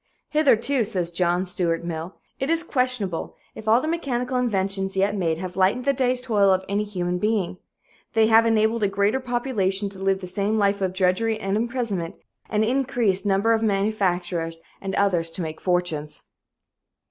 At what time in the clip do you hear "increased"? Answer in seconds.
12.71-13.27